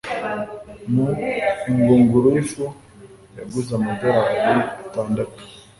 [0.93, 1.05] Mu,
[1.73, 2.63] ingunguru yifu
[3.37, 4.37] yaguze amadorari
[4.83, 5.41] atandatu.